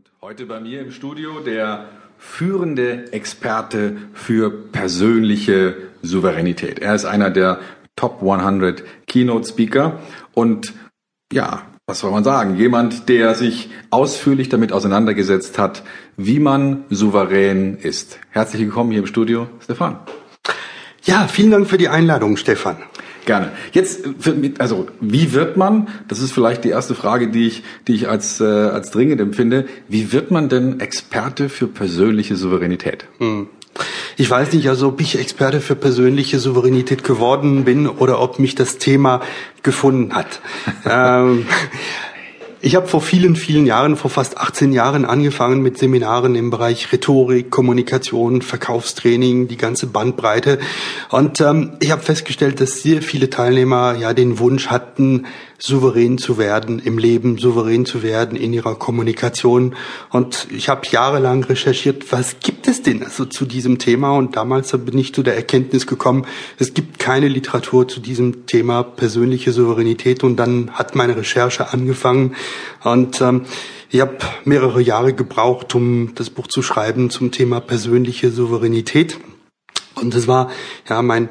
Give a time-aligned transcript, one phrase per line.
[0.00, 1.84] Und heute bei mir im Studio der
[2.16, 6.78] führende Experte für persönliche Souveränität.
[6.78, 7.60] Er ist einer der
[7.96, 9.98] Top 100 Keynote Speaker
[10.32, 10.72] und
[11.30, 12.56] ja, was soll man sagen?
[12.56, 15.82] Jemand, der sich ausführlich damit auseinandergesetzt hat,
[16.16, 18.20] wie man souverän ist.
[18.30, 19.98] Herzlich willkommen hier im Studio, Stefan.
[21.02, 22.78] Ja, vielen Dank für die Einladung, Stefan.
[23.30, 23.52] Gerne.
[23.70, 24.00] Jetzt,
[24.58, 25.86] also wie wird man?
[26.08, 29.66] Das ist vielleicht die erste Frage, die ich, die ich als äh, als dringend empfinde.
[29.86, 33.04] Wie wird man denn Experte für persönliche Souveränität?
[33.18, 33.46] Hm.
[34.16, 38.56] Ich weiß nicht, also ob ich Experte für persönliche Souveränität geworden bin oder ob mich
[38.56, 39.20] das Thema
[39.62, 40.40] gefunden hat.
[40.84, 41.46] ähm,
[42.62, 46.92] ich habe vor vielen, vielen Jahren, vor fast 18 Jahren angefangen mit Seminaren im Bereich
[46.92, 50.58] Rhetorik, Kommunikation, Verkaufstraining, die ganze Bandbreite.
[51.08, 55.26] Und ähm, ich habe festgestellt, dass sehr viele Teilnehmer ja den Wunsch hatten,
[55.60, 59.76] souverän zu werden im Leben, souverän zu werden in ihrer Kommunikation.
[60.10, 64.16] Und ich habe jahrelang recherchiert, was gibt es denn also zu diesem Thema?
[64.16, 66.26] Und damals bin ich zu der Erkenntnis gekommen,
[66.58, 70.24] es gibt keine Literatur zu diesem Thema persönliche Souveränität.
[70.24, 72.34] Und dann hat meine Recherche angefangen.
[72.82, 73.42] Und ähm,
[73.90, 79.18] ich habe mehrere Jahre gebraucht, um das Buch zu schreiben zum Thema persönliche Souveränität.
[79.94, 80.50] Und es war
[80.88, 81.28] ja mein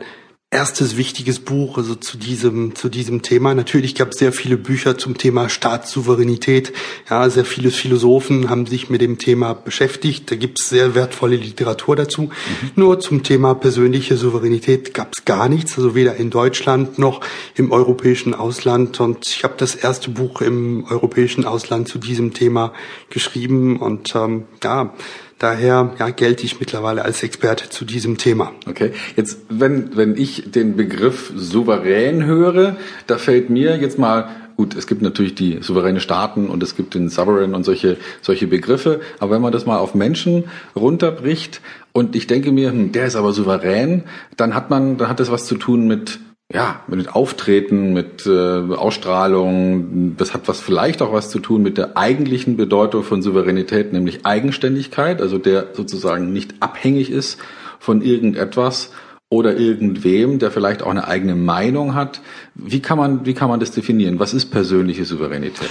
[0.51, 3.53] erstes wichtiges Buch also zu diesem zu diesem Thema.
[3.53, 6.73] Natürlich gab es sehr viele Bücher zum Thema Staatssouveränität.
[7.07, 10.31] Ja, sehr viele Philosophen haben sich mit dem Thema beschäftigt.
[10.31, 12.23] Da gibt es sehr wertvolle Literatur dazu.
[12.23, 12.31] Mhm.
[12.75, 17.21] Nur zum Thema persönliche Souveränität gab es gar nichts, also weder in Deutschland noch
[17.53, 18.99] im europäischen Ausland.
[18.99, 22.73] Und ich habe das erste Buch im europäischen Ausland zu diesem Thema
[23.11, 24.95] geschrieben und ähm, ja
[25.39, 28.51] Daher ja, gelte ich mittlerweile als Experte zu diesem Thema.
[28.67, 32.75] Okay, jetzt wenn, wenn ich den Begriff souverän höre,
[33.07, 34.29] da fällt mir jetzt mal
[34.59, 38.45] Gut, es gibt natürlich die souveräne Staaten und es gibt den Sovereign und solche, solche
[38.45, 38.99] Begriffe.
[39.19, 41.61] Aber wenn man das mal auf Menschen runterbricht
[41.93, 44.03] und ich denke mir, hm, der ist aber souverän,
[44.35, 46.19] dann hat man, dann hat das was zu tun mit
[46.51, 50.15] ja, mit Auftreten, mit äh, Ausstrahlung.
[50.17, 54.25] Das hat was vielleicht auch was zu tun mit der eigentlichen Bedeutung von Souveränität, nämlich
[54.25, 57.37] Eigenständigkeit, also der sozusagen nicht abhängig ist
[57.79, 58.91] von irgendetwas
[59.29, 62.19] oder irgendwem, der vielleicht auch eine eigene Meinung hat.
[62.55, 64.17] Wie kann man, wie kann man das definieren?
[64.17, 65.69] Was ist persönliche Souveränität?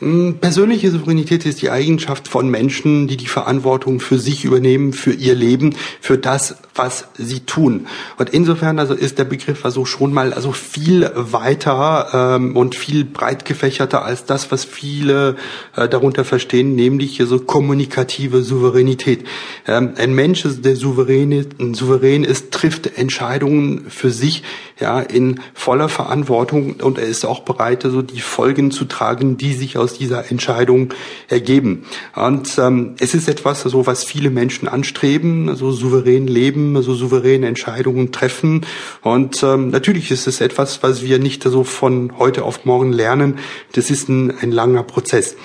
[0.00, 5.12] Hm, persönliche Souveränität ist die Eigenschaft von Menschen, die die Verantwortung für sich übernehmen, für
[5.12, 7.86] ihr Leben, für das, was sie tun.
[8.18, 13.04] Und insofern also ist der Begriff also schon mal also viel weiter ähm, und viel
[13.04, 15.36] breit gefächerter als das, was viele
[15.76, 19.24] äh, darunter verstehen, nämlich so kommunikative Souveränität.
[19.68, 24.42] Ähm, ein Mensch, der souverän, souverän ist, trifft Entscheidungen für sich
[24.80, 29.54] ja in voller Verantwortung und er ist auch bereit, also die Folgen zu tragen, die
[29.54, 30.94] sich aus dieser Entscheidung
[31.28, 31.84] ergeben.
[32.16, 37.46] Und ähm, es ist etwas, also, was viele Menschen anstreben, also souverän leben, also souveräne
[37.46, 38.64] Entscheidungen treffen.
[39.02, 43.38] Und ähm, natürlich ist es etwas, was wir nicht so von heute auf morgen lernen.
[43.72, 45.36] Das ist ein, ein langer Prozess.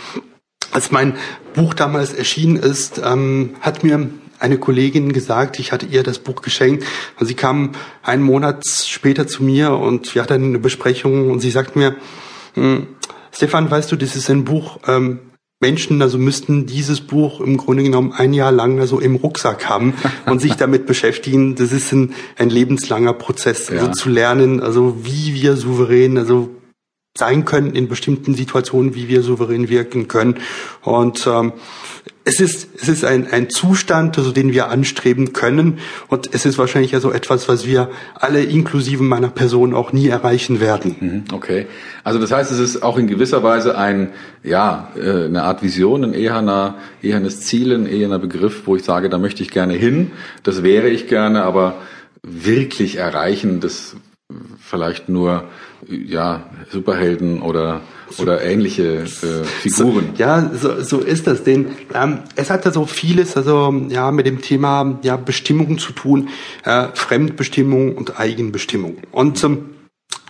[0.71, 1.17] Als mein
[1.53, 6.41] Buch damals erschienen ist, ähm, hat mir eine Kollegin gesagt, ich hatte ihr das Buch
[6.41, 6.85] geschenkt
[7.19, 11.51] und sie kam einen Monat später zu mir und wir hatten eine Besprechung und sie
[11.51, 11.95] sagt mir,
[12.53, 12.87] hm,
[13.31, 15.19] Stefan, weißt du, das ist ein Buch, ähm,
[15.61, 19.93] Menschen, also müssten dieses Buch im Grunde genommen ein Jahr lang also im Rucksack haben
[20.25, 21.55] und sich damit beschäftigen.
[21.55, 23.91] Das ist ein, ein lebenslanger Prozess, also ja.
[23.91, 26.49] zu lernen, also wie wir souverän, also
[27.17, 30.35] sein können in bestimmten Situationen, wie wir souverän wirken können.
[30.81, 31.53] Und ähm,
[32.23, 35.79] es ist, es ist ein, ein Zustand, also den wir anstreben können.
[36.07, 40.59] Und es ist wahrscheinlich also etwas, was wir alle inklusive meiner Person auch nie erreichen
[40.59, 40.95] werden.
[40.99, 41.65] Mhm, okay.
[42.03, 44.09] Also das heißt, es ist auch in gewisser Weise ein,
[44.43, 49.09] ja, äh, eine Art Vision, ein eherner, ehernes Ziel, ein eherner Begriff, wo ich sage,
[49.09, 50.11] da möchte ich gerne hin.
[50.43, 51.75] Das wäre ich gerne, aber
[52.21, 53.95] wirklich erreichen, das
[54.59, 55.45] vielleicht nur
[55.87, 57.81] ja Superhelden oder
[58.19, 59.05] oder ähnliche äh,
[59.43, 60.13] Figuren.
[60.15, 61.43] So, ja, so, so ist das.
[61.43, 65.93] Denn ähm, es hat ja so vieles also ja mit dem Thema ja Bestimmung zu
[65.93, 66.29] tun,
[66.63, 68.97] äh, Fremdbestimmung und Eigenbestimmung.
[69.11, 69.65] Und ähm,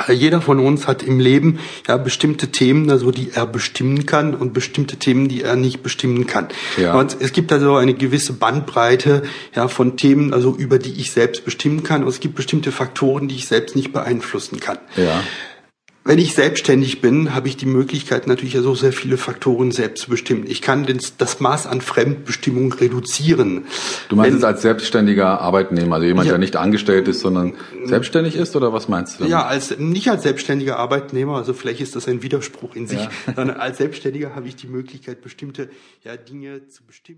[0.07, 4.53] jeder von uns hat im Leben ja bestimmte Themen, also die er bestimmen kann und
[4.53, 6.47] bestimmte Themen, die er nicht bestimmen kann.
[6.77, 6.93] Ja.
[6.93, 9.23] Und es gibt also eine gewisse Bandbreite
[9.55, 12.03] ja von Themen, also über die ich selbst bestimmen kann.
[12.03, 14.77] Und es gibt bestimmte Faktoren, die ich selbst nicht beeinflussen kann.
[14.95, 15.21] Ja.
[16.05, 20.09] Wenn ich selbstständig bin, habe ich die Möglichkeit natürlich so sehr viele Faktoren selbst zu
[20.09, 20.45] bestimmen.
[20.47, 20.87] Ich kann
[21.17, 23.65] das Maß an Fremdbestimmung reduzieren.
[24.07, 27.53] Du meinst wenn, es als selbstständiger Arbeitnehmer, also jemand, ja, der nicht angestellt ist, sondern
[27.83, 29.19] selbstständig ist, oder was meinst du?
[29.19, 29.31] Damit?
[29.31, 33.09] Ja, als nicht als selbstständiger Arbeitnehmer, also vielleicht ist das ein Widerspruch in sich, ja.
[33.35, 35.69] sondern als Selbstständiger habe ich die Möglichkeit, bestimmte
[36.03, 37.17] ja, Dinge zu bestimmen.